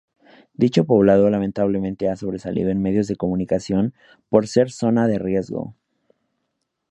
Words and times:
Dicho 0.55 0.83
poblado 0.85 1.29
lamentablemente 1.29 2.09
ha 2.09 2.15
sobresalido 2.15 2.71
en 2.71 2.81
medios 2.81 3.07
de 3.07 3.17
comunicación 3.17 3.93
por 4.29 4.47
ser 4.47 4.71
zona 4.71 5.05
de 5.07 5.19
riesgo. 5.19 5.75